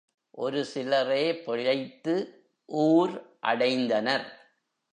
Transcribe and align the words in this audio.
ஒரு 0.31 0.65
சிலரே 0.73 1.25
பிழைத்து 1.43 2.15
ஊர் 2.65 3.13
அடைந்தனர். 3.47 4.27